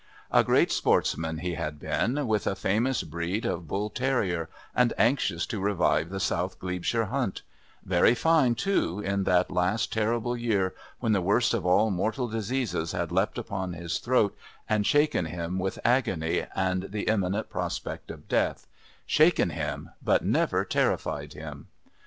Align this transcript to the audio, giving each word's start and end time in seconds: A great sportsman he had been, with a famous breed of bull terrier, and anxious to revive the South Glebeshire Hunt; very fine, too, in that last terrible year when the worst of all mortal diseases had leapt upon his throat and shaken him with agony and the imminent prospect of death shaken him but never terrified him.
A 0.31 0.43
great 0.43 0.71
sportsman 0.71 1.37
he 1.37 1.53
had 1.53 1.77
been, 1.79 2.25
with 2.25 2.47
a 2.47 2.55
famous 2.55 3.03
breed 3.03 3.45
of 3.45 3.67
bull 3.67 3.91
terrier, 3.91 4.49
and 4.73 4.93
anxious 4.97 5.45
to 5.45 5.59
revive 5.61 6.09
the 6.09 6.19
South 6.19 6.57
Glebeshire 6.57 7.05
Hunt; 7.05 7.43
very 7.85 8.15
fine, 8.15 8.55
too, 8.55 8.99
in 9.01 9.25
that 9.25 9.51
last 9.51 9.93
terrible 9.93 10.35
year 10.35 10.73
when 11.01 11.11
the 11.11 11.21
worst 11.21 11.53
of 11.53 11.67
all 11.67 11.91
mortal 11.91 12.27
diseases 12.27 12.93
had 12.93 13.11
leapt 13.11 13.37
upon 13.37 13.73
his 13.73 13.99
throat 13.99 14.35
and 14.67 14.87
shaken 14.87 15.25
him 15.25 15.59
with 15.59 15.77
agony 15.85 16.47
and 16.55 16.89
the 16.91 17.03
imminent 17.03 17.51
prospect 17.51 18.09
of 18.09 18.27
death 18.27 18.65
shaken 19.05 19.51
him 19.51 19.91
but 20.01 20.25
never 20.25 20.65
terrified 20.65 21.33
him. 21.33 21.67